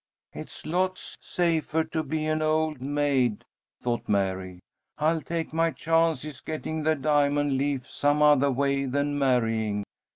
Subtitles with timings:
[0.33, 3.45] "It's lots safer to be an old maid,"
[3.83, 4.59] thought Mary.
[4.97, 9.83] "I'll take my chances getting the diamond leaf some other way than marrying.